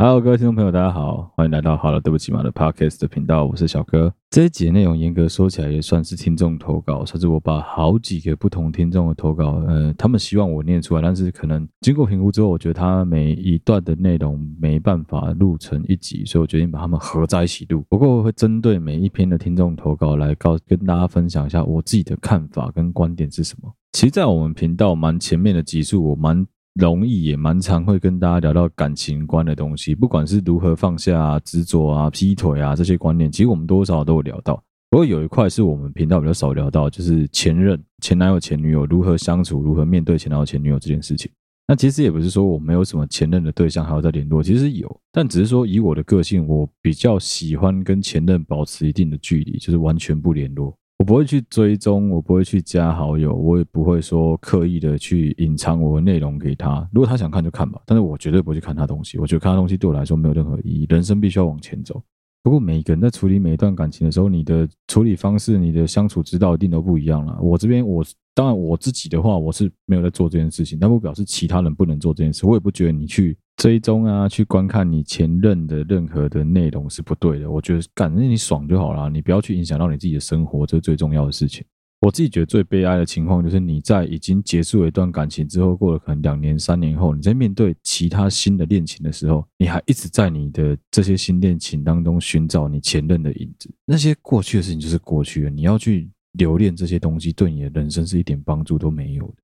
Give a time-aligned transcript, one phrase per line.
[0.00, 4.14] 好各位听众朋友，大家好，欢迎来到好了，对不起嘛的 Podcast 的频道，我是小哥。
[4.30, 17.84] 这一集的内容严格说起来也算是听众投稿，甚至我把好几个不同听众的投稿，呃，他们希望我念出来，但是可能经过评估之后，我觉得他每一段的内容没办法录成一集，所以我决定把他们合在一起录。
[17.88, 23.68] 不过我会针对每一篇的听众投稿来告跟大家分享一下我自己的看法跟观点是什么。
[23.94, 26.46] 其实，在我们频道蛮前面的集数，我蛮。
[26.78, 34.62] 容易也蛮常会跟大家聊到感情观的东西，不管是如何放下啊、执着啊、劈腿啊这些观念，其实我们多少都有聊到。
[34.88, 41.28] 不过有一块是我们频道比较少聊到，就是前任、前男友、前女友如何相处，如何面对前男友、前女友这件事情。
[41.66, 50.74] 那其实也不是说我没有什么前任的对象还要再联络，其实有，但只是说以我的个性，我比较喜欢跟前任保持一定的距离，就是完全不联络。
[50.98, 56.86] 我不会去追踪，我不会去加好友，我也不会说刻意的去隐藏我的内容给他。
[56.92, 59.16] 如果他想看就看吧，但是我绝对不会去看他东西。
[59.16, 60.86] 我觉得看他东西对我来说没有任何意义。
[60.88, 62.02] 人生必须要往前走。
[62.42, 67.38] 不过每个人在处理每一段感情的时候，你的处理方式、你的相处之道一定都不一样了。
[67.40, 68.04] 我这边我
[68.34, 72.44] 当然我自己的话，我是没有在做这件事情，但不表示其他人不能做这件事。
[72.44, 73.38] 我也不觉得你去。
[73.58, 77.50] 追踪啊，去观看你前任的任何的内容是不对的。
[77.50, 81.64] 我觉得干，那你爽就好了，你不要去影响到你自己的生活，这是最重要的事情。
[82.00, 93.68] 我自己觉得最悲哀的情况就是你在已经结束了一段感情之后，过了可能两年、三年后，你在面对其他新的恋情的时候，你还一直在你的这些新恋情当中寻找你前任的影子。
[93.84, 99.34] 那些过去的事情就是过去了，你要去留恋这些东西，对你的人生是一点帮助都没有的。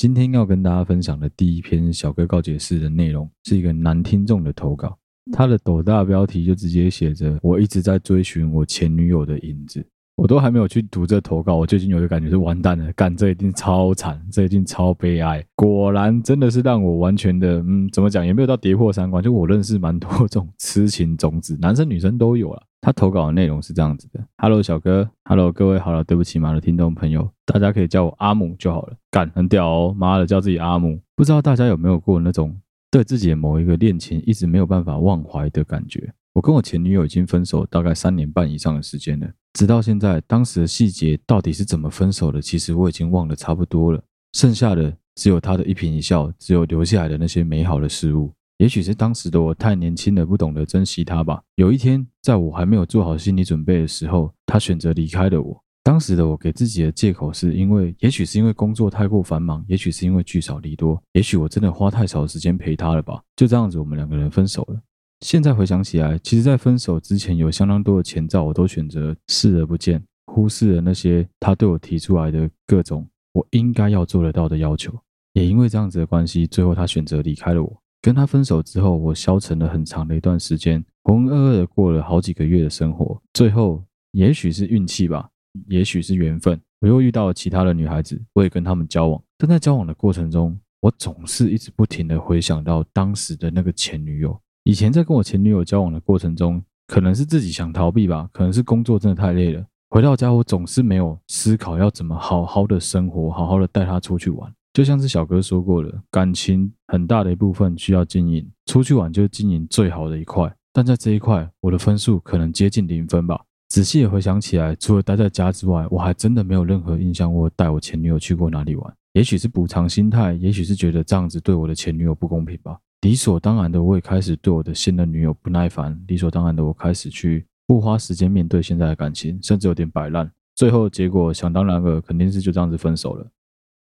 [0.00, 4.96] 今天要跟大家分享的第一篇小哥告解室的内容，是一个男听众的投稿。
[5.30, 15.44] 他的斗大标题就直接写着：“我一直在追寻我前女友的影子。”我都还没有去读这投稿，我最近有一个感觉是完蛋了，干，这一定超惨，这一定超悲哀。
[15.54, 19.22] 果然真的是让我完全的，嗯，怎么讲也没有到跌破三观。
[19.22, 22.62] 就我认识蛮多这种痴情种子，男生女生都有了。
[22.80, 28.96] 他投稿的内容是这样子的：Hello，小哥，Hello，各位好了，对不起嘛的听众朋友，大家可以叫我阿姆就好了。
[29.10, 30.98] 干，很屌哦，妈的，叫自己阿姆。
[31.14, 32.58] 不知道大家有没有过那种
[32.90, 36.12] 对自己的某一个恋情一直没有办法忘怀的感觉？
[36.32, 44.02] 我跟我前女友已经分手大概三年半以上的时间了，直到现在，当时的细节到底是怎么分手的，其实我已经忘得差不多了。
[44.32, 48.32] 剩下的只有他的一颦一笑，只有留下来的那些美好的事物。
[48.60, 51.42] 也许是当时的我太年轻了，不懂得珍惜他吧。
[51.54, 55.64] 有一天，在我还没有做好心理准备的时候，他选择离开了我。
[55.82, 63.22] 当时的我给自己的借口是因为，也许是因为工作太过繁忙，也许是因为聚少离多，也许我真的花太少时间陪他了吧。
[63.34, 64.78] 就这样子，我们两个人分手了。
[65.20, 74.92] 现在回想起来，其实，在分手之前，有相当多的前兆，我都选择视而不见，忽视了那些他对我提出来的各种我应该要做得到的要求。
[75.32, 77.82] 也因为这样子的关系，最后他选择离开了我。
[78.02, 83.20] 跟他分手之后，我消沉了很长的一段时间，浑浑噩噩的过了好几个月的生活。
[83.34, 85.28] 最后，也许是运气吧，
[85.68, 89.22] 也许是缘分，我又遇到了其他的女孩子，我也跟他们交往。
[89.36, 94.38] 但在交往的过程中，我总是一直不停的回想到当时的那个前女友。
[94.64, 99.64] 以前在跟我前女友交往的过程中，可能是自己想逃避吧，可能是工作真的太累了。
[99.90, 104.50] 回到家，我总是没有思考要怎么好好的生活，好好的带她出去玩。
[104.72, 110.52] 就像是小哥说过的，感情很大的一部分需要经营，出去玩就是经营最好的一块。
[110.72, 113.40] 但在这一块，我的分数可能接近零分吧。
[113.68, 118.94] 仔细回想起来，除了待在家之外，我还真的没有任何印象，我带我前女友去过哪里玩。
[119.14, 122.78] 也许是补偿心态，也许是觉得这样子对我的前女友不公平吧。
[123.00, 126.00] 理所当然的，我也开始对我的现任女友不耐烦。
[126.06, 130.30] 理所当然的，我开始去不花时间面对现在的感情，甚至有点摆烂。
[130.54, 133.26] 最后结果，想当然了，肯定是就这样子分手了。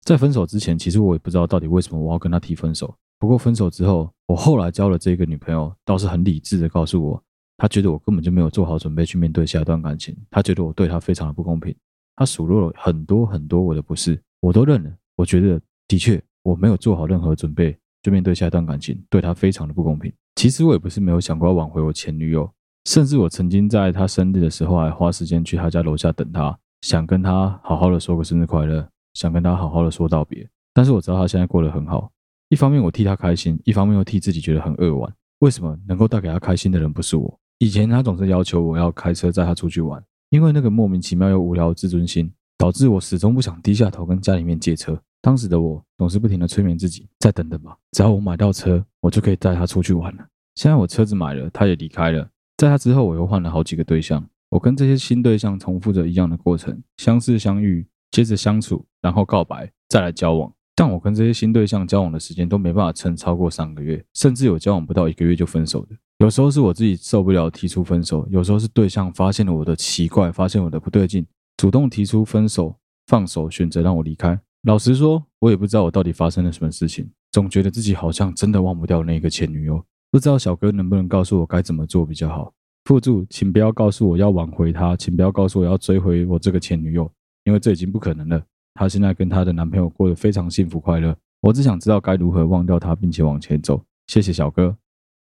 [0.03, 2.93] 在分手之前，其实我也不知道到底为什么我要跟他提分手。
[3.19, 7.23] 不过分手之后，我后来交了这个女朋友，倒是很理智的告诉我，
[7.57, 11.73] 她觉得我根本就没有做好准备去面对下一段感情，她觉得我对她非常的不公平，
[12.17, 14.91] 她数落了很多很多我的不是，我都认了。
[15.15, 20.11] 我觉得的确我没有做好任何准备去面对下一段感情，对她非常的不公平。
[20.35, 22.51] 其实我也不是没有想过要挽回我前女友，
[22.83, 28.85] 甚至我曾经在她生日的时候还花时间去她家楼下等她，想跟她好好的说个生日快乐。
[29.13, 32.11] 想跟他好好的说道别，但是我知道他现在过得很好。
[32.49, 35.13] 一方面我替他开心，一方面又替自己觉得很扼腕。
[35.39, 37.39] 为什么能够带给他开心的人不是我？
[37.59, 44.99] 以前他总是要求我要开车载他出去玩，因为那个莫名其妙又无聊的自尊心，导致我始终不想低下头跟家里面借车。
[45.21, 50.25] 当时的我总是不停的催眠自己，再等等吧，只要我买到车，我就可以带他出去玩了。
[50.55, 57.87] 现在我车子买了，他也离开了，在他之后我又换了好几个对象，我跟这些新对象重复着一样的过程，相识相遇。
[58.13, 60.53] 接着相处，然后告白，再来交往。
[60.75, 65.95] 但我跟这些新对象交往的时间都没办法撑超过三个月，甚至有交往不到一个月就分手的。
[66.19, 71.25] 有时候是我自己受不了提出分手，有时候是对象发现了我的奇怪，发现我的不对劲，
[71.57, 72.75] 主动提出分手、
[73.07, 74.39] 放手，选择让我离开。
[74.67, 79.83] 老实说，我也不知道我到底发生了什么事情，总觉得自己好像真的忘不掉那个前女友。
[80.11, 82.53] 不知道小哥能不能告诉我该怎么做比较好？
[82.85, 87.11] 附注，请不要告诉我要挽回她，请不要告诉我要追回我这个前女友，
[87.43, 88.41] 因为这已经不可能了。
[88.73, 93.83] 她现在跟她的男朋友过得非常幸福快乐，我只想知道该如何忘掉她，并且往前走。
[94.07, 94.75] 谢谢小哥。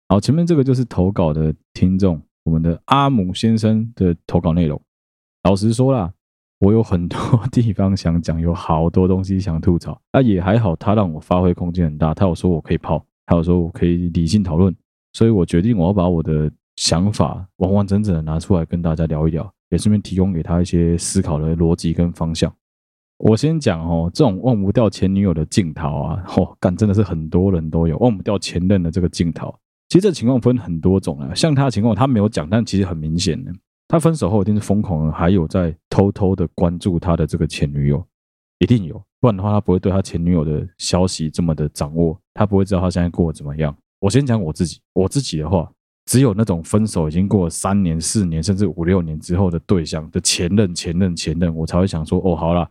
[0.10, 4.82] 好，前面这个就是投稿的听众，我们的阿姆先生的投稿内容。
[5.44, 6.14] 老实说啦，
[6.60, 7.20] 我有很多
[7.52, 10.02] 地方想讲，有好多东西想吐槽。
[10.12, 12.14] 啊，也还好，他让我发挥空间很大。
[12.14, 14.76] 他有说我可以泡，他有说我可以理性讨论，
[15.14, 22.54] 所以我决定我要把我的想法完完整整的拿出来跟大家聊一聊，也顺便提供给他一些思考的逻辑跟方向。
[23.18, 29.54] 我先讲哦，这种忘不掉前女友的镜头啊，哦，干真的是很多人都有忘不掉前任的这个镜头。
[29.90, 33.52] 其实这情况分很多种啊，像他的情况，他没有讲，但其实很明显的，
[33.88, 38.06] 他分手后一定是疯狂的，还有在偷偷的关注他的这个前女友，
[38.60, 43.76] 一定有，不然的话他不会对他前女友的消息这么的掌握，他不会知道他现在过得怎么样。
[44.00, 45.72] 我先讲我自己，我自己的话，
[46.08, 52.68] 只有那种分手已经过了三年、四年，甚至五六年之后的对象的前任、前任、前任，我才会想说，哦，好啦。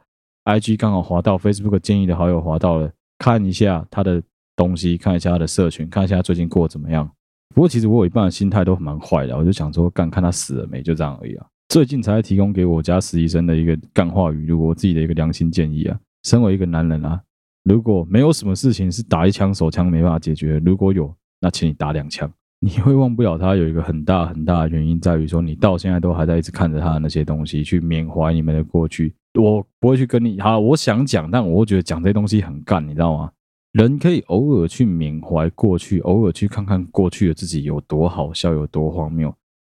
[0.46, 4.22] IG 刚好滑到 Facebook 建议的好友滑到了，看一下他的
[4.56, 7.08] 东西，看一下他的社群，看一下他最近过得怎么样。
[7.54, 11.46] 不过其实我有一半的心态都蛮坏的，我就想说干看他死了没，就这样而已啊。
[11.68, 15.98] 最近才提供给我家实习生的一个干话语录，我自己的一个良心建议啊。
[16.22, 17.20] 身为一个男人啊，
[17.64, 22.32] 如果没有什么事情是打一枪手枪没办法解决，如果有，那请你打两枪。
[22.66, 29.14] 你会忘不了他，有一个很大很大的原因在于说，你到现在都还在一直看着他的那些东西，去缅怀你们的过去。
[29.34, 33.30] 我不会去跟你好，我想讲，但我觉得讲这些东西很干，你知道吗？
[33.70, 39.32] 人可以偶尔去缅怀过去，偶尔去看看过去的自己有多好笑，有多荒谬。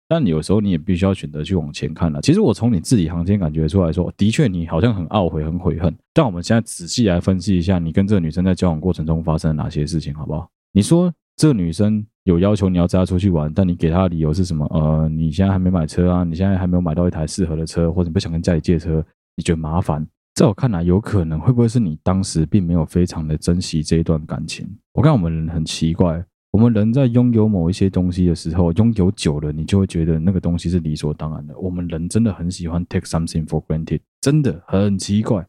[0.10, 2.20] 但有时候你也必须要选择去往前看了。
[2.22, 5.96] 其实我从你字里行间感觉出来说，的确你好像很懊悔、很悔恨。
[6.14, 10.50] 但我们现在仔细来分析一下，你跟这个女生在交往过程中发生了哪些事情，好不好？
[10.74, 14.64] 你说这个女生有要求你要带她出去玩，但你给她的理由是什么？
[14.66, 19.04] 呃，你现在还没买车啊，你现在还没有买到一台适合的车，或者不想跟家里借车。
[19.36, 20.06] 你觉得麻烦，
[20.36, 24.70] 在我看来，有可能会不会是你当时并没有非常的珍惜这一段感情？
[24.94, 31.58] 我看我们人很奇怪，我们人在拥有某一些东西的时候，拥有久了，你就会觉得那个东西是理所当然的。
[31.58, 35.44] 我们人真的很喜欢 take something for granted，真的很奇怪。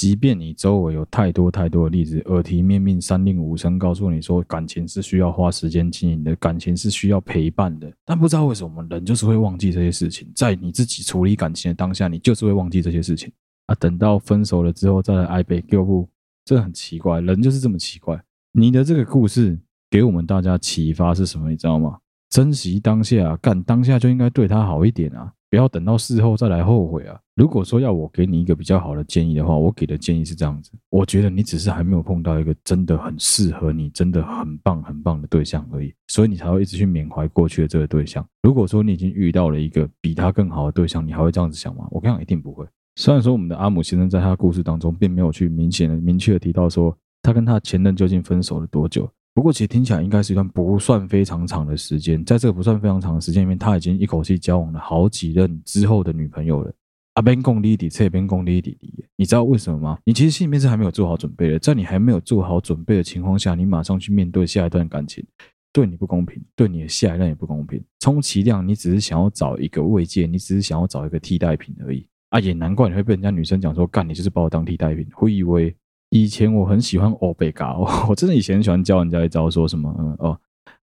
[0.00, 10.26] 即便你周围有太多太多的例子，耳提面命、三令五申告诉你说，感情是需要花时间经营的，感情是需要陪伴的，但不知道为什么人就是会忘记这些事情。
[10.34, 13.30] 在你自己处理感情的当下，你就是会忘记这些事情
[13.66, 13.74] 啊。
[13.74, 16.08] 等到分手了之后再来爱被救护，
[16.46, 18.18] 这很奇怪，人就是这么奇怪。
[18.52, 19.60] 你的这个故事
[19.90, 21.50] 给我们大家启发是什么？
[21.50, 21.98] 你知道吗？
[22.30, 25.30] 珍惜当下，干当下就应该对他好一点啊。
[25.50, 27.20] 不要等到事后再来后悔啊！
[27.34, 38.24] 如果说要我给你一个比较好的建议的话，我给的建议是这样子：我觉得你只是还没有碰到一个真的很适合你、真的很棒很棒的对象而已，所以你才会一直去缅怀过去的这个对象。
[38.42, 41.84] 如果说你已经遇到了一个比他更好的对象，你还会这样子想吗？
[41.90, 42.64] 我跟你讲，一定不会。
[42.94, 49.10] 虽然说我们的阿姆先生在他的故事当中并没有去明显的、明确的提到说他跟他前任究竟分手了多久。
[49.32, 52.22] 不过，其实听起来应该是一段不算非常长的时间。
[52.24, 56.72] 在这个不算非常长的时间里面，他已经一口气交往了好几任之后的女朋友了。
[57.14, 58.76] 阿边共弟弟，这边共弟弟，
[59.16, 59.98] 你知道为什么吗？
[60.04, 61.58] 你其实心里面是还没有做好准备的。
[61.58, 65.24] 在你还没有做好准备的情况下，你马上去面对下一段感情，
[65.72, 67.82] 对你不公平，对你的下一任也不公平。
[68.00, 72.06] 充其量，你只是想要找一个慰藉，你只是想要找一个替代品而已。
[72.30, 75.74] 啊，也难怪你会被人家女生讲说，干你就是把我当替代品，会以为。
[76.10, 77.76] 以前我很喜欢欧贝嘎，
[78.08, 80.38] 我真的以前很喜欢教人家一招，说什么嗯哦，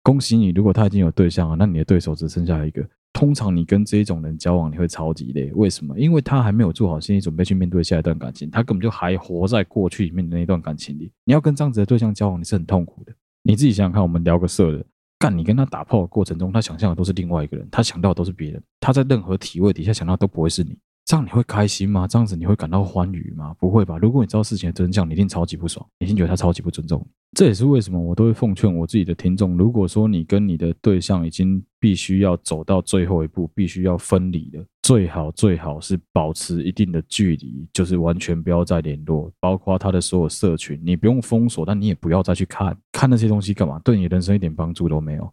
[0.03, 2.87] 恭喜你，如果他已经有对象了，那你的对手只剩下一个。
[3.15, 5.97] 通常你跟这一种人交往，你会超级累，为什么？
[5.99, 11.11] 因为他还没有做好心理准备去面对下一段感情，他根本就还活在过去里面的那一段感情里。
[11.25, 13.13] 你要跟这样子的对象交往，你是很痛苦的。
[13.45, 14.85] 你自己想想看，我们聊个色的，
[15.19, 20.77] 干你跟他打炮的过程中，他想象的都是另外一个人，他想到的都是别人，他在任何体位底下想到都不会是你。
[21.05, 22.07] 这样你会开心吗？
[22.09, 23.55] 这样子你会感到欢愉吗？
[23.59, 23.99] 不会吧。
[23.99, 27.11] 如果你知道事情的真相，你一定超级不爽，你一定觉得他超级不尊重你。
[27.37, 43.79] 这也是为什么我都会奉劝我自己的听众：如果说你跟你的对象已经必须要走到最后一步，必须要分离了，最好最好是保持一定的距离，就是完全不要再联络，包括他的所有社群，你不用封锁，但你也不要再去看，看那些东西干嘛？
[43.81, 45.31] 对你人生一点帮助都没有。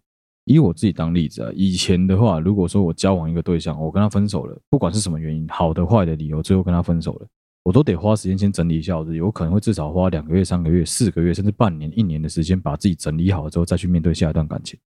[0.52, 7.28] 以我自己当例子啊，以前的话，如果说我交往一个对象，我跟他分手了，不管是什么原因，好的坏的理由，最后跟他分手了，
[7.64, 14.80] 我都得花时间先整理一下我自己，我可能会至少花两个月、三个月、四个月，甚至半年、一年的时间，把自己整理好之后，再去面对下一段感情。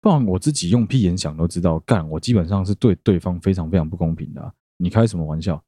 [0.00, 4.52] 不然我自己用屁眼想都知道，干我基本上是对对方非常非常不公平的。
[4.76, 5.62] 你开什么玩笑？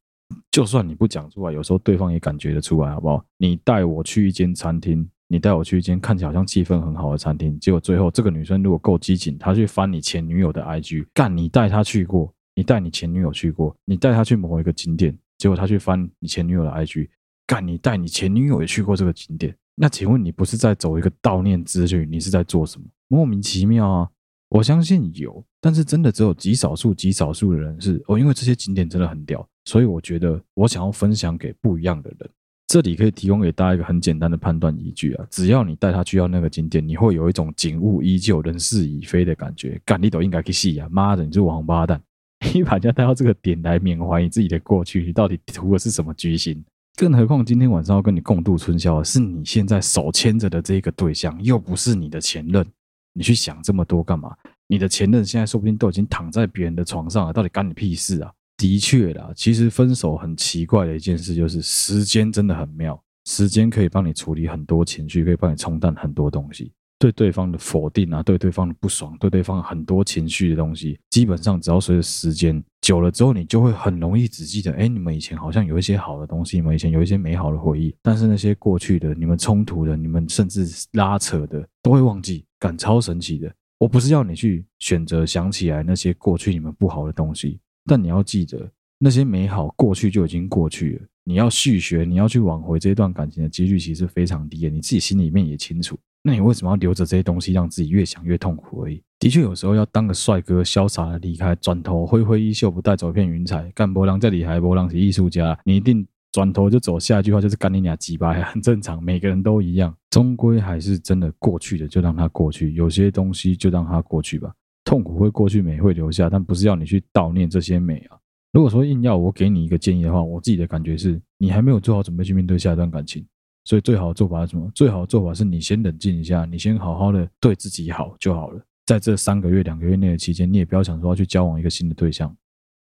[0.51, 3.23] 就算你不讲出来，有时候对方也感觉得出来，好不好？
[3.37, 15.17] 你带我去一间餐厅，你带我去一间看起来好像气氛很好的餐厅，结果最后这个女生如果够激情，她去翻你前女友的 IG，干你带她去过，你带你前女友去过，你带她去某一个景点。
[15.37, 17.09] 结果她去翻你前女友的 IG，
[17.47, 22.05] 干你带你前女友也去过这个景点，那请问你不是在走一个悼念之旅？
[22.05, 22.85] 你是在做什么？
[23.07, 24.09] 莫名其妙啊！
[24.49, 32.29] 我相信有，但是真的只有极少数、极少数的人是哦，因为这些景点真的很屌，所以我觉得我想要分享给不一样的人。
[32.67, 39.79] 这里可以提供给大家一个很简单的判断依据啊，只要你带他去到那个景点，你会有一种景物依旧、人事已非的感觉。
[39.85, 40.87] 干你都应该去死啊！
[40.89, 42.01] 妈的，你是王八蛋！
[42.53, 46.63] 你把人家带到这个点来缅怀你自己的过去，你到底图的是什么居心？
[46.95, 52.65] 更何况今天晚上要跟你共度春宵的是你现在手牵着的这个对象，又不是你的前任。
[53.13, 54.35] 你去想这么多干嘛？
[54.67, 58.31] 你的前任现在说不定都已经躺在别人的床上了，到底干你屁事啊？
[58.57, 66.71] 的确啦，其实分手很奇怪的一件事就是时间真的很妙，时间可以帮你处理很多情绪，可以帮你冲淡很多东西。
[66.97, 83.53] 对对方的否定啊，对对方的不爽，对对方很多情绪的东西，基本上只要随着时间久了之后，你就会很容易只记得，哎，你们以前好像有一些好的东西，你们以前有一些美好的回忆，但是那些过去的、你们冲突的、你们甚至拉扯的，都会忘记，感超神奇的。
[83.77, 91.01] 我不是要你去选择想起来那些过去你们不好的东西，但你要记得，那些美好过去就已经过去了。
[91.23, 95.97] 你要续学，你要去挽回这段感情的几率其实非常低的，你自己心里面也清楚。
[96.23, 99.01] 那你为什么要留着这些东西，让自己越想越痛苦而已？
[99.19, 103.71] 的确，有时候要当个帅哥，潇洒的离开，转头挥挥衣袖，不带走一片云彩。
[103.75, 106.99] 干波浪再厉害，波浪是艺术家，你一定转头就走。
[106.99, 109.95] 下一句话就是干你俩鸡巴，很正常，每个人都一样。
[110.09, 112.73] 终归还是真的过去的，就让它过去。
[112.73, 114.51] 有些东西就让它过去吧。
[114.85, 118.17] 痛苦会过去，美会留下，但不是要你去悼念这些美啊。
[118.53, 123.25] 如果说硬要我给你一个建议的话，我自己的感觉是，你还没有做好准备去面对下一段感情。
[123.65, 124.71] 所以最好的做法是什么？
[124.75, 128.61] 最好的做法是你先冷静一下，你先好好的对自己好就好了。
[128.85, 132.33] 在这三个月、两个月内的期间，你也不要想说要去交往一个新的对象，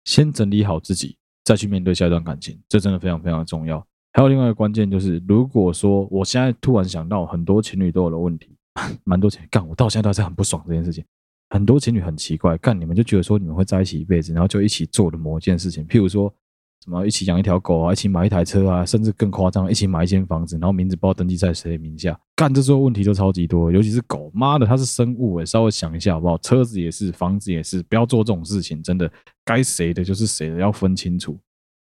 [0.04, 3.84] 先整理好自己，再去面对下一段感情，这真的非常非常的重要。
[4.12, 8.56] 还有另外一个关键就是，如果说我现在突然想到很多情侣都有的问题，
[9.02, 11.04] 蛮多情侣干，我到现在都是很不爽这件事情。
[11.50, 16.32] 很多情侣很奇怪，干你们就觉得说你们会在一起一辈子，然后就一起做的某一件事情，譬如说。
[16.82, 22.18] 什么一起养一条狗啊，一起买一台车啊，甚至更夸张，一起买一间房子，然后名字不知道登记在谁名下。
[22.34, 26.38] 干这时候问题就超级多，尤其是狗，妈的，它是生物诶，稍微想一下好不好？
[26.38, 29.12] 车子也是，房子也是，不要做这种事情，真的，
[29.44, 31.38] 该谁的就是谁的，要分清楚。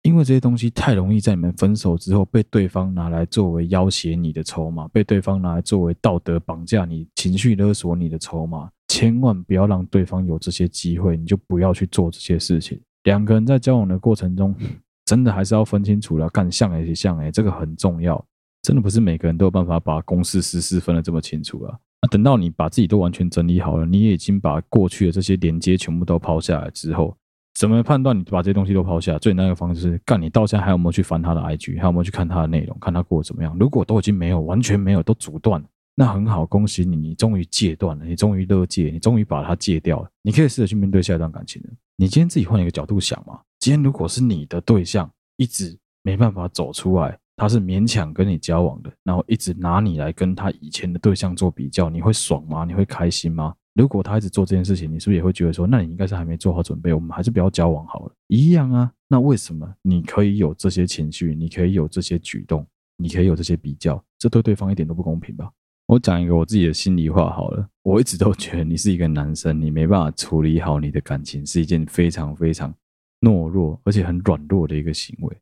[0.04, 8.70] 因为这些东西太容易在你们分手之后被对方拿来作为要挟你的筹码，被对方拿来作为道德绑架你、情绪勒索你的筹码。
[8.88, 12.80] 千万不要让对方有这些机会，你就不要去做这些事情。
[13.04, 14.54] 两个人在交往的过程中，
[15.04, 18.24] 真的还是要分清楚了，看像诶像诶，这个很重要。
[18.62, 21.78] 真的不是每个人都有办法把公事私事分得这么清楚啊。
[22.02, 27.16] 那等到你把自己都完全整理好了，你也已经把过去的这些连接全部都抛下来之后，
[27.54, 29.16] 怎么判断你把这些东西都抛下？
[29.18, 33.56] 最难的方式是，干你到现在还有没有去翻他的 IG，还有没有去看他的内容，看他过得怎么样？
[33.58, 35.66] 如果都已经没有，完全没有，都阻断了。
[35.98, 40.10] 那很好，恭喜你，你终于戒断了，你终于乐戒，你终于把它戒掉了。
[40.20, 41.70] 你可以试着去面对下一段感情了。
[41.96, 52.66] 你今天自己换一个角度想嘛，今天如果是你的对象一直没办法走出来，他是勉强跟你交往的，然后一直拿你来跟他以前的对象做比较，你会爽吗？
[52.66, 53.54] 你会开心吗？
[53.72, 58.12] 如果他一直做这件事情，你是不是也会觉得说，那你应该是还没做好准备，我们还是不要交往好了？
[58.26, 58.92] 一样啊。
[59.08, 62.66] 那为什么你可以有这些情绪，你可以有这些举动，
[62.98, 64.02] 你可以有这些比较？
[64.18, 65.50] 这对对方一点都不公平吧？
[65.86, 72.74] 我讲一个我自己的心里话好了，我一直都觉得你是一个男生，你没办法处理好你的感情是一件非常非常
[73.20, 75.36] 懦弱而且很软弱的一个行为。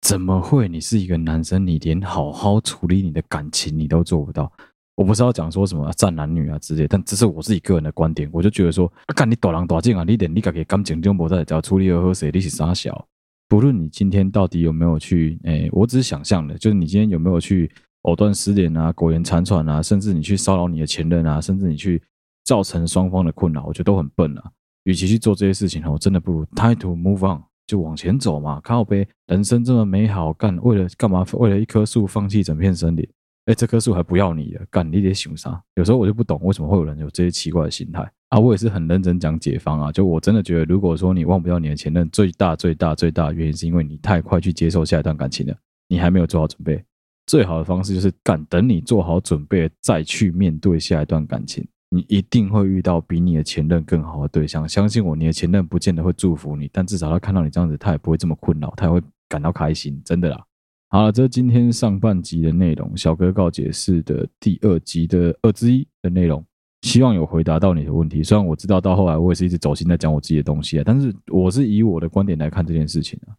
[0.00, 0.66] 怎么会？
[0.66, 4.50] 你是一个男生，你连好好处理你的感情你都做不到？
[4.94, 8.26] 我不是要讲说什么战男女啊之类，但这是我自己个人的观点。
[8.32, 13.06] 我就觉得说，啊，干你大人大境啊，你连你自己感情都没在，只要处理好谁，你是傻小。
[13.46, 17.70] 不论你今天到底有没有去，诶，我只是想象的，就是你今天有没有去。
[18.02, 22.02] 藕断丝连啊，苟延残喘啊，甚至你去骚扰你的前任啊，甚至你去
[22.44, 24.50] 造成双方的困扰，我觉得都很笨啊。
[24.84, 28.60] 与其去做这些事情，我真的不如 time to move on，就往前走嘛。
[28.60, 31.24] 靠呗，人生这么美好，干为了干嘛？
[31.34, 33.08] 为了一棵树放弃整片森林？
[33.46, 35.62] 哎，这棵树还不要你了，干你得想啥？
[35.76, 38.38] 有时候我就不懂，为什么会有人有这些奇怪的心态啊？
[38.38, 45.54] 我也是很认真讲解方啊，就我真的觉得，如果说你忘不掉你的前任，最大最大最大的原因是因为你太快去接受下一段感情了。
[45.88, 46.84] 你还没有做好准备。
[47.26, 54.68] 最好的方式就是干，等你做好准备再去面对下一段感情，你一定会遇到比你的前任更好的对象。
[54.68, 60.44] 相信我，你的前任不见得会祝福你，但至少他看到你这样子，他也不会这么困扰，他也会感到开心，真的啦。
[60.90, 66.44] 好了，这是今天上半集的内容，小哥告解释的第二集的二之一的内容，
[66.82, 68.22] 希望有回答到你的问题。
[68.22, 73.32] 虽然我知道到后来我也是一直走心在讲我自己的东西啊，但是我是以我的观点来看这件事情啊，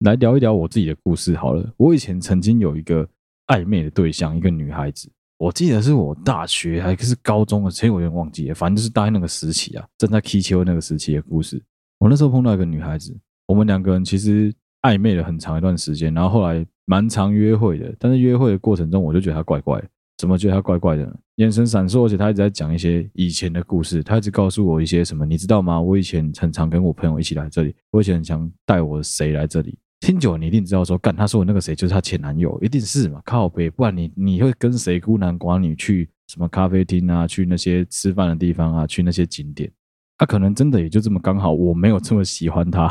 [0.00, 1.72] 来聊一聊我自己的故事好了。
[1.76, 3.08] 我以前曾经有一个。
[3.48, 11.62] 暧昧的对象，一个女孩子，我记得是我大学还是高中的，其实我有点忘记了，反正就是大概那个时期啊，正在踢球那个时期的故事。
[11.98, 13.14] 我那时候碰到一个女孩子，
[13.46, 19.88] 我们两个人其实暧昧了很长一段时间，然后后来蛮常约会的，但是约会的过程中，我就觉得她怪怪的。
[20.18, 21.14] 怎么觉得她怪怪的呢？
[21.36, 25.80] 眼神闪烁，而且她一直在讲一些以前的故事，她一直告诉我一些什么，你知道吗？
[25.80, 29.78] 我以前很常跟我朋友一起来这里，我以前很想带我谁来这里。
[30.00, 33.20] 听久了，你一定知道说，干，他说我那个谁就是他前男友，一定是嘛？
[33.24, 39.70] 靠北，不然你你会跟谁孤男寡女去什么咖啡厅啊，去那些吃饭的地方啊，去那些景点？
[40.16, 42.88] 他、啊、可能真的也就这么刚好，我没有这么喜欢他，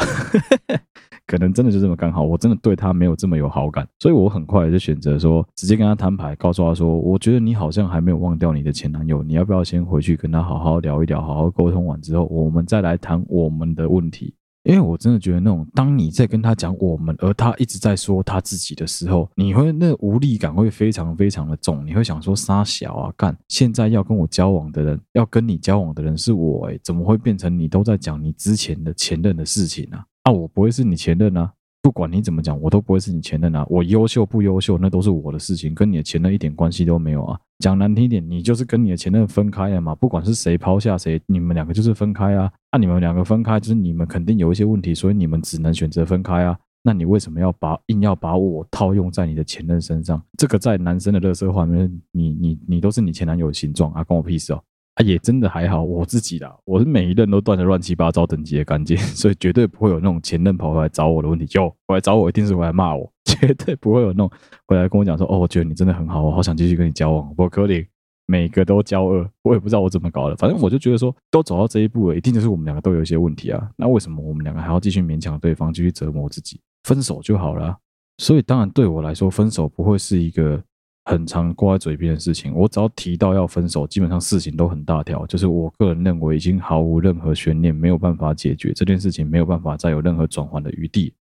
[1.28, 14.34] 可能真的就这么刚好，我真的对他没有这么有好感，所以我很快就选择说，直接跟他摊牌，告诉他说，我觉得你好像还没有忘掉你的前男友，你要不要先回去跟他好好聊一聊，好好沟通完之后，我们再来谈我们的问题。
[14.68, 21.86] 因为我真的觉得，那种当你在跟他讲我们，而他一直在说他自己的时候，你会那无力感会非常非常的重。
[21.86, 23.36] 你会想说，杀小啊，干！
[23.48, 29.98] 现在要跟我交往的人，要跟你交往的人是我，诶，怎么会变成你都在讲你之前的前任的事情呢？
[30.24, 31.54] 啊，我不会是你前任啊！
[31.88, 33.66] 不管你怎么讲，我都不会是你前任啊！
[33.70, 37.40] 我优秀不优秀，那都是我的事情，跟你的前任一点关系都没有啊！
[37.60, 39.96] 讲难听点，你就是跟你的前任分开了嘛。
[39.96, 42.52] 不管是谁抛下谁，你们两个就是分开啊。
[42.74, 46.60] 那、你们两个分开，就是你们肯定有一些问题，所以你们只能选择分开啊。
[46.84, 50.22] 那你为什么要把硬要把我套用在你的前任身上？
[50.38, 54.62] 这个在男生的乐色画面，你你你都是你前男友的形状啊，关我屁事哦。
[54.98, 61.46] 啊，也真的还好，我自己的，我是每一任都断得乱七八糟等级的干净， 所以绝对不会有那种前任跑回来找我的问题。
[61.46, 64.32] 就回来找我，一定是回来骂我， 绝对不会有那种
[64.66, 67.32] 回来跟我讲说，哦，我觉得你真的很好，我好想继续跟你交往。
[67.38, 67.86] 我可能，
[68.26, 73.70] 每个都交恶，我也不知道我怎么搞的，反正我就觉得说，都走到这一步了，一定就是我们两个都有一些问题啊。
[73.76, 76.60] 那为什么我们两个还要继续勉强对方，继续折磨自己？
[76.86, 77.78] 分手就好了。
[78.18, 80.60] 所以当然对我来说，分手不会是一个。
[81.10, 85.26] 很常挂在嘴边的事情，我只要提到要分手，基本上事情都很大条。
[85.26, 91.14] 就是我个人认为已经毫无任何悬念，没有办法解决这件事情，没有办法再有任何转圜的余地，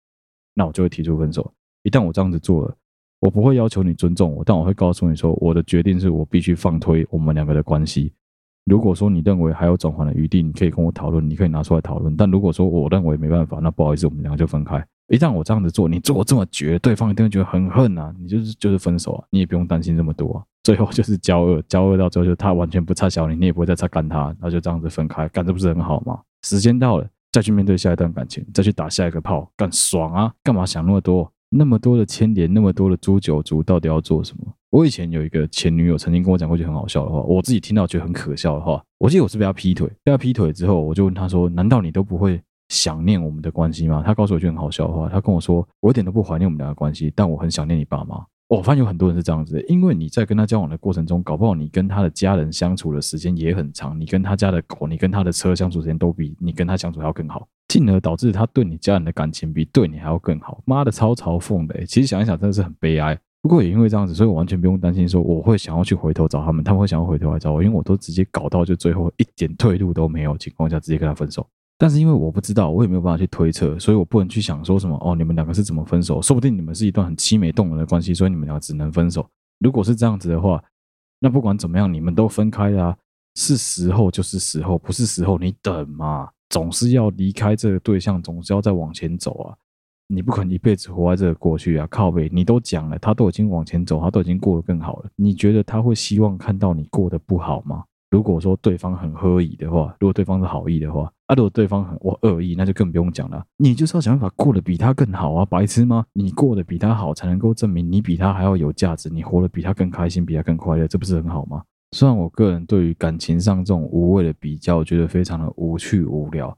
[0.55, 1.53] 那我就会提出分手。
[1.83, 2.75] 一旦我这样子做了，
[3.20, 8.11] 我不会要求你尊重我，但我会告诉你说，我的决定是我必须放推我们两个的关系。
[8.64, 12.16] 如果说你认为还有转圜的余地，你可以跟我讨论，你可以拿出来讨论。
[12.16, 14.83] 但如果说我认为没办法，那不好意思，我们两个就分开。
[15.09, 18.14] 一旦我这样子做，你做这么绝，对方一定会觉得很恨啊！
[18.19, 19.25] 你就是就是分手啊！
[19.31, 20.43] 你也不用担心这么多啊！
[20.62, 26.19] 最后就是交恶，交恶到最后就他完全不差小你，你也不会再擦干他，那就这样子分开，干这不是很好吗？
[26.43, 30.33] 时间到了，再去面对下一段感情，再去打下一个炮，干爽啊！
[30.43, 31.31] 干嘛想那么多？
[31.51, 34.53] 那么多的牵连，那么多的诛九族，到底要做什么？
[34.71, 38.83] 我以前有一个前女友，曾经跟我讲过一句很好笑的话，我自己听到觉得很可笑的话。
[38.99, 44.03] 我记得我是被她劈腿，被她劈腿之后，我就问她说：“难道你都不会？”想念我们的关系吗？
[44.05, 60.61] 他告诉我一句很好笑的话，他跟我说：“我一点都不怀念我们俩的关系，但我很想念你爸妈。”我发现有很多人是这样子的，因为你在跟他交往的过程中，搞不好你跟他的家人相处的时间也很长，你跟他家的狗，你跟他的车相处时间都比你跟他相处要更好，进而导致他对你家人的感情比对你还要更好。
[60.66, 61.87] 妈的，超嘲讽的！
[61.87, 63.18] 其实想一想，真的是很悲哀。
[63.40, 71.46] 不过也因为这样子，所以我完全不用担心说我会想要去回头找他们，他们会想要回头来找我，因为我都直接搞到就最后一点退路都没有情况下，直接跟他分手。
[71.77, 76.23] 但是因为我不知道，我也没有办法去推测，所以我不能去想说什么哦，你们两个是怎么分手？
[76.23, 79.27] 说不定你们是一段很凄美动人的关系，所以你们俩只能分手。
[79.59, 80.63] 如果是这样子的话，
[81.19, 82.97] 那不管怎么样，你们都分开了啊，
[83.35, 89.57] 是时候就是时候，不是时候你等嘛，总是要离开这个对象，总是要再往前走啊。
[90.07, 97.83] 你不可能一辈子活在这个过去啊，靠北，你都讲了，他都已经往前走，他都已经过得更好了，你觉得他会希望看到你过得不好吗？
[98.11, 103.45] 如果说对方很合意的话，如果对方是好意的话，啊，如果对方很我恶意，那就更不用讲了。
[103.57, 106.05] 你就是要想办法过得比他更好啊，白痴吗？
[106.12, 111.62] 你过得比他好，才能够证明你比他还要有价值，你活得比他更开心，比他更快乐，这不是很好吗？
[111.93, 116.57] 虽然我个人对于感情上这种无谓的比较，觉得非常的无趣无聊，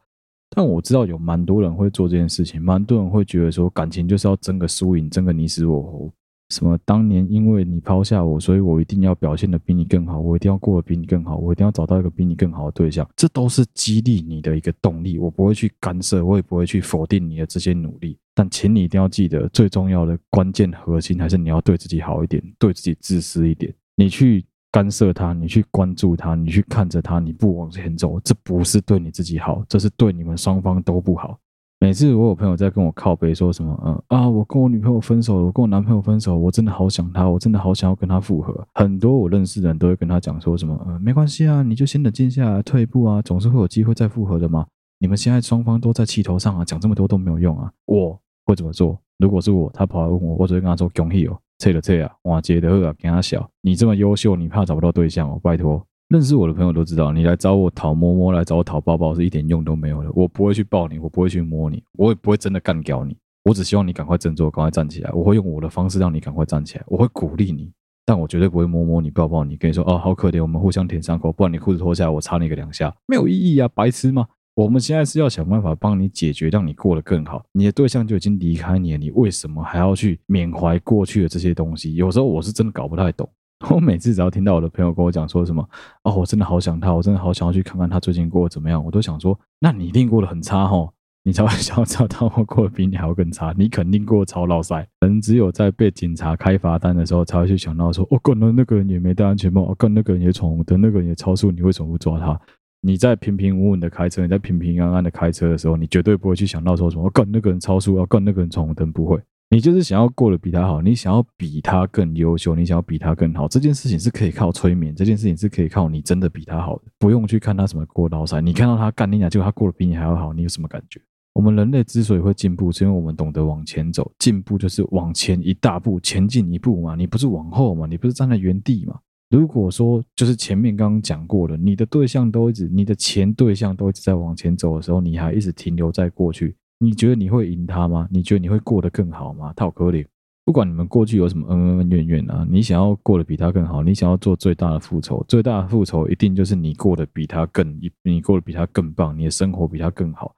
[0.50, 6.10] 但我知道有蛮多人会做这件事情，蛮多人会觉得说感情就是要争个输赢，争个你死我活。
[6.50, 15.18] 什么当年因为你抛下我，所以我一定要表现得比你更好，我一定要过得比你更好，我一定要找到一个比你更好的对象，这都是激励你的一个动力。
[15.18, 18.16] 我不会去干涉，我也不会去否定你的这些努力。
[18.32, 23.74] 但请你一定要记得，最重要的关键核心还是你要对自己好一点，对自己自私一点。
[23.96, 31.38] 你去干涉他，你去关注他，你去看着他，你不往前走，这不是对你自己好，这是对你们双方都不好。
[31.86, 38.66] 每次我有朋友在跟我靠背说什么，嗯啊，我跟我女朋友分手了，我跟我男朋友分手，我真的好想他，我真的好想要跟他复合。
[38.74, 44.66] 很多我认识的人都会跟他讲说什么，嗯，没关系啊，你就先冷静下来，退一步啊，总是会有机会再复合的嘛。
[44.98, 47.70] 你们现在双方都在气头上啊，讲这么多都没有用啊。
[47.84, 48.98] 我会怎么做？
[49.18, 55.80] 如果是我，他跑来问我，我只会跟他说恭喜哦，撤了撤啊，哇，接的啊，跟他小，你这么优秀，你怕找不到对象哦，拜托。
[56.08, 60.10] 认识我的朋友都知道，你来找我讨摸摸，来找我讨抱抱，是一点用都没有的。
[60.14, 63.16] 我不会去抱你，我不会去摸你，我也不会真的干掉你。
[63.42, 65.10] 我只希望你赶快振作，赶快站起来。
[65.12, 67.72] 我会用我的方式让你赶快站起来，我会鼓励你，
[68.04, 74.26] 但我绝对不会摸摸你、抱抱你，跟你说哦，好可怜，我们互相舔伤口，不然你裤子脱下来，我插你个两下，没有意义啊，白痴吗？
[74.54, 77.44] 我们现在是要想办法帮你解决，让你过得更好。
[77.52, 81.96] 你的对象就已经离开你了，你为什么还要去缅怀过去的这些东西？
[81.96, 83.28] 有时候我是真的搞不太懂。
[83.70, 85.66] 我每次只要听到我的朋友跟我讲说什么
[86.04, 90.92] 哦，我真的好想他，我真的好想要去看看他最近过得怎么样，我都想说，那你一定过得很差哦，
[91.24, 94.86] 你才会 想要知道他会过得比你还要更差，你肯定过得超落赛。
[95.00, 102.38] 人只有在被警察开罚单的时候，才会去想到说，哦，干了那个人也没戴安全帽，哦，跟那个人也闯红灯，那个人也超速，你为什么不抓他？
[102.82, 109.18] 你在平平稳稳的开车，你在平平安安的开车的时候，你绝对不会去想到说什么，哦，干那个人超速，要干那个人闯红灯，不会。
[109.48, 118.40] 你就是想要过得比他好，你想要比他更优秀，你想要比他更好，这件事情是可以靠催眠，这件事情是可以靠你真的比他好的，不用去看他什么过劳赛。
[118.40, 121.00] 你看到他干你俩，结果他过得比你还要好，你有什么感觉？
[121.32, 128.98] 我们人类之所以会进步，是因为我们懂得往前走，进步就是往前一大步，前进一步嘛，你不是往后嘛，你不是站在原地嘛？
[129.30, 136.56] 如果说就是前面刚刚讲过的，你的对象都一直，你的前对象都一直在往前走的时候，你还一直停留在过去。
[136.78, 138.06] 你觉得你会赢他吗？
[138.10, 139.52] 你觉得你会过得更好吗？
[139.54, 140.06] 套可怜，
[140.44, 150.34] 不管你们过去有什么恩恩怨怨啊，你想要过得比他更好，你想要做最大的复仇，最大的复仇一定就是你过得比他更一，你过得比他更棒，你的生活比他更好，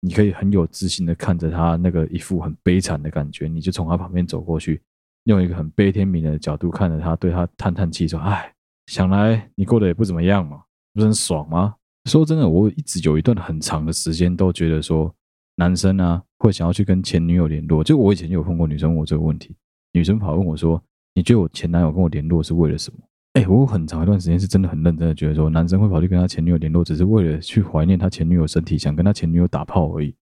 [0.00, 4.80] 你可以很有自信的看着他那个一副很悲惨的感觉，你就从他旁边走过去，
[5.24, 8.54] 用一个很悲天悯人的角度看着他，对他叹叹气说：“哎，
[8.86, 10.62] 想来你过得也不怎么样嘛，
[10.94, 11.74] 不是很爽吗？”
[12.08, 15.12] 说真的，我一直有一段很长的时间都觉得说。
[15.56, 17.84] 男生啊，会想要去跟前女友联络。
[17.84, 19.54] 就我以前有碰过女生问我这个问题，
[19.92, 20.82] 女生跑问我说
[21.14, 22.98] ：“你觉得我前男友跟我联络是为了什么？”
[23.34, 30.14] 哎，我很长一段时间是真的很认真的觉得说，男生会跑去跟他前女友联络，只是为了去怀念他前女友身体，想跟他前女友打炮而已。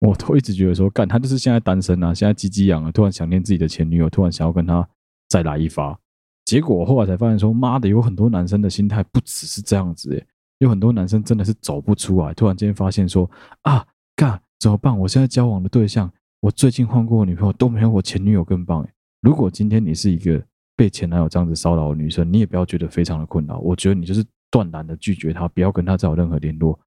[0.00, 4.86] 我都一直觉得说，干他就是现在单身啊，现在鸡鸡痒了，突然想念自己的前女友，突然想要跟他
[5.28, 5.98] 再来一发。
[6.44, 10.26] 结果后来才发现说，妈的，有很多男生的心态不只是这样子，诶，
[10.58, 13.30] 有很多男生真的是走不出来，突然间发现说，
[13.62, 14.40] 啊，干。
[14.58, 14.98] 怎么办？
[14.98, 18.90] 我现在交往的对象，我最近换过的女朋友都没有我前女友更棒诶。
[19.20, 20.42] 如果今天你是一个
[20.76, 23.58] 被前男友这样子骚扰的女生，你也不要觉得非常的困扰。
[23.58, 26.78] 我觉得你就是断然的拒绝他，不要跟他再有任何联络。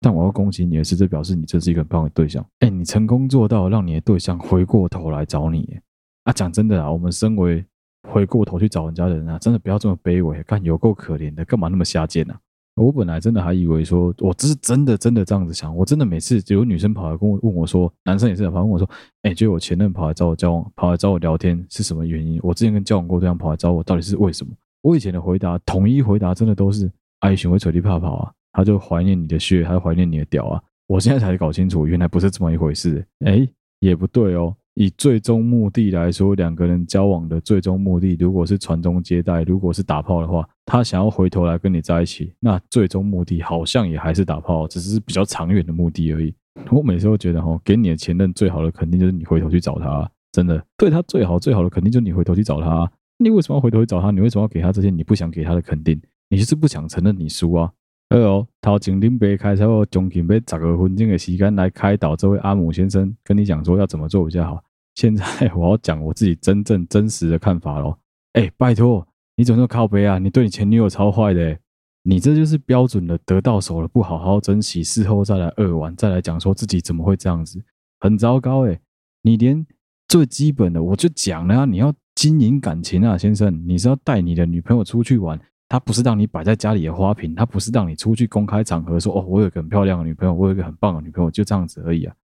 [0.00, 2.44] 但我要恭喜你的是，这表示你这是一个很棒的对象。
[2.60, 5.78] 哎，你成功做到让你的对象回过头来找你。
[6.24, 7.64] 啊，讲真的啊，我们身为
[8.08, 12.34] 回过头去找人家的人啊，真的不要这么卑微，干有够可怜的，干嘛那么下贱呢？
[12.76, 15.74] 我本来真的还以为说，我这是真的真的这样子想。
[15.74, 18.88] 我真的每次有女生跑来跟我问我说，男生也是跑来问我说，
[19.22, 22.38] 哎，就我前任跑来找我交往，跑来找我聊天是什么原因？
[22.42, 24.52] 我之前跟交往过对象跑来找我，到底是为什么？
[24.82, 30.62] 我以前的回答，统一回答真的都是，爱情会扯地泡跑啊，他就怀念你的血，他怀念你的屌啊。
[30.86, 33.04] 我现在才搞清楚，原来不是这么一回事。
[33.24, 33.48] 哎，
[33.80, 34.54] 也不对哦。
[34.76, 46.34] 以最终目的来说，两个人交往的最终目的，如果是传宗接代，如果是打炮的话，他想要回头来跟你在一起，那最终目的好像也还是打炮，只是比较长远的目的而已。
[46.70, 52.90] 我每次都觉得，哈，给你的前任最好的肯定就是你回头去找他，真的对他最好最好的肯定就是你回头去找他。
[53.16, 54.10] 你为什么要回头去找他？
[54.10, 55.98] 你为什么要给他这些你不想给他的肯定？
[56.28, 57.72] 你就是不想承认你输啊。
[58.10, 64.62] 二哦，头前林北开车，我将近要十个分钟的时间来开导这位阿姆先生，跟你讲说要怎么做比较好。
[64.96, 67.96] 现在我要讲我自己真正真实的看法喽。
[68.34, 69.06] 哎，拜托，
[69.36, 70.18] 你怎么说靠背啊？
[70.18, 71.56] 你对你前女友超坏的，
[72.02, 77.62] 你这就是标准的得到手了不好好珍惜，事后再来二玩，再来讲说自己怎么会这样子，
[78.00, 78.78] 很糟糕哎！
[79.22, 79.66] 你连
[80.08, 92.14] 最基本的我就讲了啊，你要经营感情啊，先生，你是要带你的女朋友出去玩，她不是让你摆在家里的花瓶，她不是让你出去公开场合说哦，我有一个很漂亮的女朋友，我有一个很棒的女朋友，就这样子而已啊。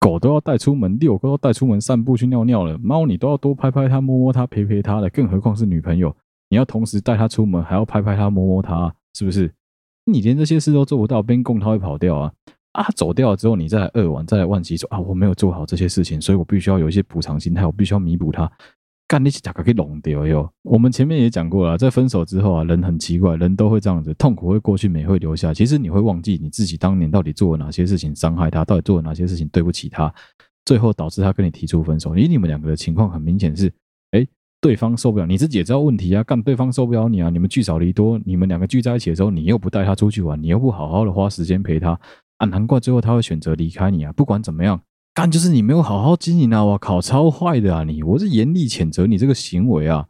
[0.00, 6.14] 狗都要带出门遛，狗都要带出门散步去尿尿了，猫你都要多拍拍它、摸摸它、陪陪它了，更何况是女朋友，
[6.48, 9.52] 你要同时带它出门，还要拍拍它、摸摸它，是不是？
[10.04, 12.32] 你连这些事都做不到，边供它会跑掉啊！
[12.72, 18.50] 啊，走掉了之后，你再来扼腕，再来惋惜说啊，我没有做好这些事情，所以我必须要有一些补偿心态，我必须要弥补它。
[19.08, 20.52] 干你是咋个给弄掉哟？
[20.62, 25.54] 我们前面也讲过了，在分手之后啊，人很奇怪，人都会这样子，痛苦会过去，美会留下。
[25.54, 30.12] 其实你会忘记你自己当年到底做了哪些事情伤害他，到底做了哪些事情对不起他，
[30.66, 32.14] 最后导致他跟你提出分手。
[32.14, 33.72] 因为你们两个的情况很明显是，
[34.10, 34.26] 哎，
[34.60, 41.98] 对方受不了，你自己也知道问题啊，干对方受不了你啊，你们聚少离多，你们两个聚在一起的时候，你又不带他出去玩，你又不好好的花时间陪他，
[42.36, 44.12] 啊，难怪最后他会选择离开你啊。
[44.12, 44.78] 不管怎么样。
[45.20, 46.64] 但就是你没有好好经营啊！
[46.64, 48.04] 我靠，超坏的啊你！
[48.04, 50.06] 我是严厉谴责你这个行为啊！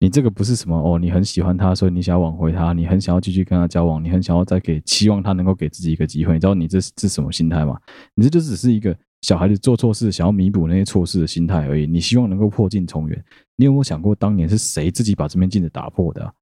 [0.00, 6.32] 你这个不是什么哦，你很喜欢他，所以你想要挽回他，你很想要继续跟他交往，你很想要再给，期望他能够给自己一个机会。
[6.32, 7.78] 你知道你这是是什么心态吗？
[8.16, 8.92] 你这就只是一个
[9.22, 11.86] 小孩子做错事，想要弥补那些错事的心态而已。
[11.86, 13.24] 你希望能够破镜重圆。
[13.54, 16.32] 你有没有想过，当年是谁自己把这面镜子打破的啊？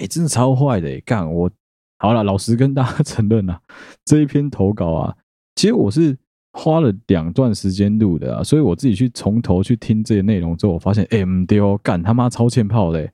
[0.00, 0.98] 哎，真的超坏的！
[1.02, 1.50] 干我
[1.98, 3.60] 好了，老实跟大家承认啊，
[4.06, 5.14] 这一篇投稿啊，
[5.54, 6.16] 其实我是。
[6.58, 13.08] 花了两段时间录的啊，所以我自己去从头去听这些内容之后，我发现，哎，唔对哦，干他妈超欠炮的！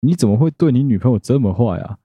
[0.00, 1.96] 你怎么会对你女朋友这么坏啊？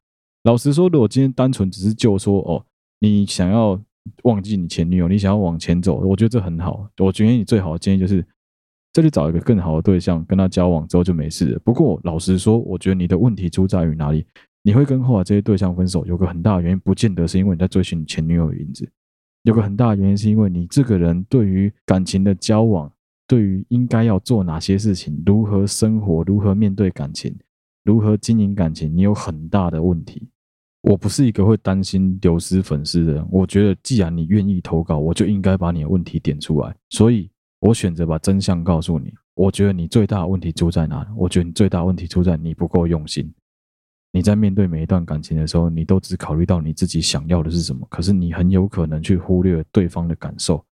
[0.44, 2.64] 老实说，如果今天单纯只是就说，哦，
[3.00, 3.82] 你想要
[4.22, 6.88] 忘记你前女友，你想要往前走，我觉得这很好。
[7.00, 8.24] 我觉得你最好的建议就是，
[8.94, 11.60] 这里找一个更好的对象，跟他交往之后就没事了。
[11.66, 14.24] 不过，老实说，我觉得你的问题出在于哪里？
[14.62, 18.88] 你会跟后来这些对象分手，有个很大的原因，不见得是因为你在追寻你前女友的影子。
[19.48, 22.92] 有个很大的原因，是因为你这个人对于感情的交往，
[23.26, 27.34] 对于应该要做哪些事情，如何生活，如何面对感情，
[27.86, 30.28] 如何经营感情，你有很大的问题。
[30.82, 37.32] 我不是一个会担心流失粉丝的人，我觉得既然你愿意投稿，我就应该把你的问题点出来，所以
[37.62, 39.14] 我选择把真相告诉你。
[39.34, 41.08] 我觉得你最大的问题出在哪？
[41.16, 43.34] 我觉得你最大的问题出在你不够用心。
[44.12, 50.64] 你在面对每一段感情的时候，你都只考虑到你自己想要的是什么，可是你很有可能去忽略对方的感受，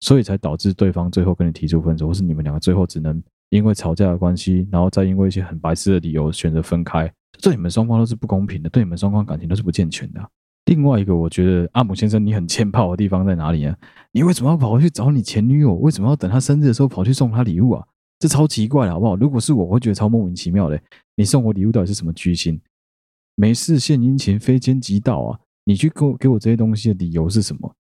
[0.00, 3.20] 所以才导致对方最后跟你提出分手，或是你们两个最后只能
[3.50, 10.20] 因为吵架的关系，然后再因为一些很白痴的理由选择分开，对你们双方都是不公平的，对你们双方感情都是不健全的。
[10.66, 13.76] 另外一个，我觉得阿姆先生你很欠炮的地方在哪里呢？
[14.12, 15.74] 你为什么要跑去找你前女友？
[15.74, 17.84] 为什么要等她生日的时候跑去送她礼物啊？
[18.18, 19.16] 这超奇怪的，好不好？
[19.16, 20.80] 如果是我，我会觉得超莫名其妙的。
[21.16, 22.58] 你送我礼物到底是什么居心？
[23.34, 25.40] 没事献殷勤，非奸即盗啊！
[25.64, 27.74] 你去给我给我这些东西的理由是什么？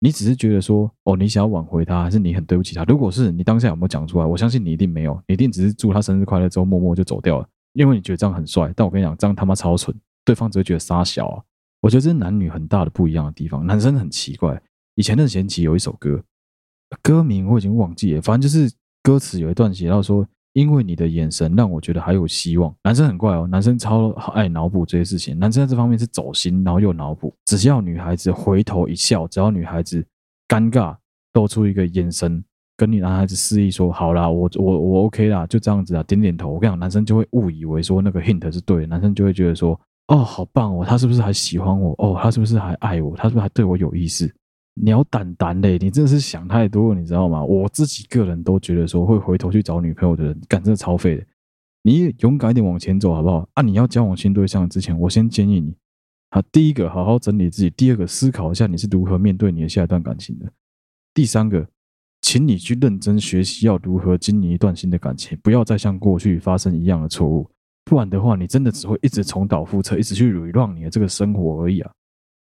[0.00, 2.84] 你只是觉得说，哦，你想要挽回他，还是你很对不起他？
[2.84, 4.26] 如果是你当下有没有讲出来？
[4.26, 8.72] 我相信你一定没有，你一定只是祝他生日快乐之后默默就走掉了，因为你觉得这样很帅。
[8.76, 11.42] 但我跟你讲，这样他妈超蠢，对方只会觉得傻小啊！
[11.80, 13.66] 我觉得这是男女很大的不一样的地方。
[13.66, 14.60] 男生很奇怪，
[14.94, 16.22] 以前任贤齐有一首歌，
[17.02, 20.26] 歌名我已经忘记了，反正就是歌词有一段写到说。
[20.54, 22.74] 因为你的眼神让我觉得还有希望。
[22.82, 25.38] 男生很怪哦，男生超爱脑补这些事情。
[25.38, 27.34] 男生在这方面是走心，然后又脑补。
[27.44, 30.04] 只要女孩子回头一笑，只要女孩子
[30.48, 30.96] 尴尬
[31.34, 32.42] 露出一个眼神，
[32.76, 36.48] 跟你男孩子示意说好啦，我我我 OK 啦，就这样子啊，点点头。
[36.48, 41.94] 我跟你讲，男生就会误以为说那个 hint 是对的，男生就会觉得说哦，好棒哦，他是不是还喜欢我？
[41.98, 43.14] 哦，他是不是还爱我？
[43.16, 44.32] 他是不是还对我有意思？
[44.82, 45.78] 鸟胆胆嘞！
[45.78, 47.44] 你真的是想太多，你知道吗？
[47.44, 51.24] 我自己个人都觉得说会回头去找女朋友的人，干真的超废的。
[51.82, 53.48] 你勇敢一点往前走好不好？
[53.54, 55.74] 啊，你要交往新对象之前，我先建议你，
[56.30, 60.52] 啊，第一个好好整理自己，第二个思考一下你是如何面对你的下一段感情的。
[61.14, 61.66] 第三个，
[62.20, 67.48] 请你去认真学习要如何经营一段新的感情，不要再像过去发生一样的错误，
[67.84, 71.90] 不然的话，你真的只会一直重蹈覆辙，一直去 r e 你的这个生活而已啊。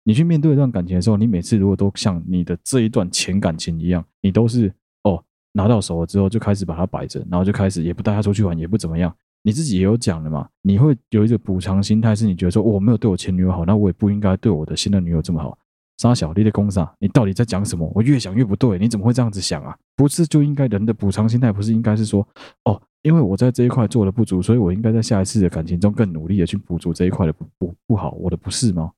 [0.04, 4.72] 你去面对一段感情的时候，你每次如果都像你的这一段前感情一样，你都是
[5.04, 9.14] 哦拿到手了之后就开始把它摆着，然后就开始也不带他出去玩，也不怎么样。
[9.42, 15.56] 你自己也有讲了嘛，你会有一个补偿心态，是你觉得说我没有对我前女友好，那我也不应该对我的新的女友这么好。
[15.96, 16.90] 沙小丽的公啥？
[16.98, 17.90] 你到底在讲什么？
[17.94, 19.76] 我越想越不对，你怎么会这样子想啊？
[19.96, 22.26] 不是就应该人的补偿心态不是应该是说
[22.64, 28.90] 哦，因为我在这一块做的不足，所以我应该在下一次的感情中更努力的去补足这一块的不不不好，我的不是吗？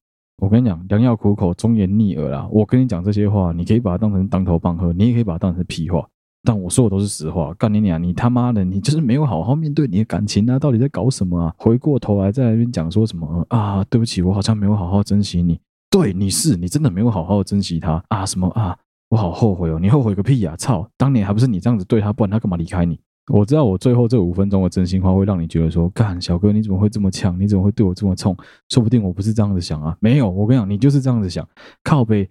[0.42, 2.48] 我跟你讲，良药苦口，忠言逆耳啦。
[2.50, 6.04] 我跟你讲这些话，你可以把它当成当头棒喝，你也可以把它当成屁话。
[6.42, 7.54] 但我说的都是实话。
[7.54, 10.58] 干你娘，你他妈的，你就是没有好好面对你的感情啊！
[10.58, 11.54] 到底在搞什么啊？
[11.56, 13.84] 回过头来在那边讲说什么啊？
[13.84, 15.60] 对不起，我好像没有好好珍惜你。
[15.88, 18.26] 对，你是，你真的没有好好珍惜他啊？
[18.26, 18.76] 什么啊？
[19.10, 19.78] 我好后悔哦！
[19.78, 20.56] 你后悔个屁呀！
[20.56, 22.98] 操，当年还不是你这样子对他，不然他干嘛离开你？
[23.28, 27.38] 我知道我最后这五分钟的真心话会让你觉得说，干小哥你怎么会这么呛？
[27.38, 28.36] 你怎么会对我这么冲？
[28.68, 31.48] 说不定我不是这样子想啊，没有，我跟你讲，你就是这样子想。
[31.84, 32.28] 靠北，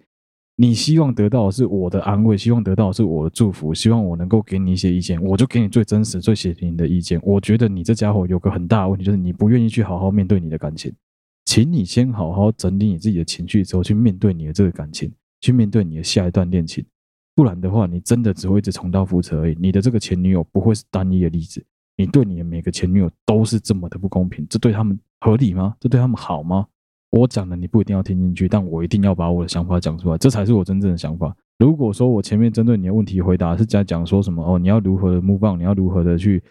[0.56, 7.18] 你希望得到的是我的安慰，希望得到的是我的祝福，希望我能够给你一些意见，我就给你最真实、最血淋淋的意见。
[7.22, 10.92] 我觉得你这家伙有个很大的问题，就是你不愿意去好好面对你的感情。
[11.46, 16.84] 请你先好好整理你自己的情绪之后，去面对你的这个感情，去面对你的下一段恋情。
[17.34, 19.56] 不然的话，你真的只会一直重蹈覆辙而已。
[19.60, 21.64] 你的这个前女友不会是单一的例子，
[21.96, 25.74] 你对你的每个前女友都是这么的不公平，这对他们合理吗？
[25.80, 26.66] 这对他们好吗？
[27.10, 31.34] 我讲的你不一定要听进去，但我一定要把我的想法讲出来，这才是我真正的想法。
[31.58, 36.42] 如果说我前面针对你的问题回答是在讲说什么哦，你要如何的 move on，你要如何的去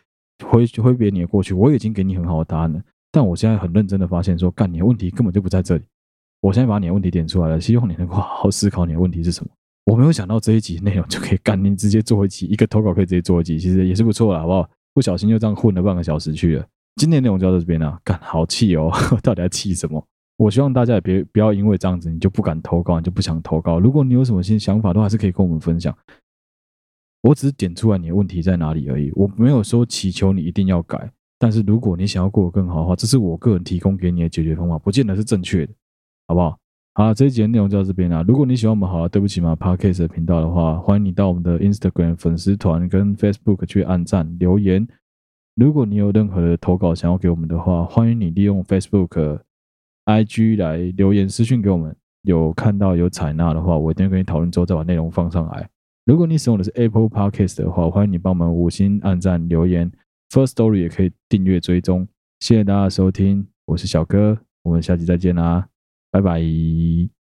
[0.44, 2.82] 挥挥别你的过去，我已经给你很好的答案了。
[3.12, 5.84] 但我现在很认真的发现说，干你的问题根本就不在这里。
[6.42, 9.52] 我现在把你的问题点出来了，希望你能够好好思考你的问题是什么。
[9.86, 14.70] 我没有想到这一集内容就可以干，你直接做一集，一个投稿可以直接做一集，其实也是不错了，好不好？
[14.94, 16.66] 不小心就这样混了半个小时去了。
[16.98, 18.92] 今天内容就到这边了，干好气哦，
[19.24, 20.06] 到底要气什么？
[20.38, 23.80] 我希望大家也别不要因为这样子，你就不敢投稿，你就不想投稿。
[23.80, 25.96] 如果你有什么新想法，都还是可以跟我们分享。
[27.22, 31.12] 我只是点出来你的问题在哪里而已，我没有说祈求你一定要改。
[31.38, 35.74] 但是如果你想要过得更好的话，这是我个人提供给你的解决方法，不见得是正确的，
[36.28, 36.58] 好不好？
[36.94, 38.22] 好，这一集的内容就到这边了。
[38.24, 44.86] 如果你喜欢我们好了，对不起嘛，Podcast 的频道的话，欢迎你到我们的 Instagram 粉丝团跟 Facebook 去按赞留言。
[45.56, 49.40] 如果你有任何的投稿想要给我们的话，欢迎你利用 Facebook。
[50.06, 55.70] IG 来留言私讯给我们，有看到有采纳的话，我一定会跟你讨论之后再把内容放上来。
[56.06, 59.90] 如果你使用的是 Apple Podcast 的话，欢迎你帮我们五星按赞留言
[60.30, 62.06] First Story 也可以订阅追踪。
[62.40, 65.71] 谢谢大家收听，我是小哥，我们下期再见啦，
[66.12, 67.21] 拜拜。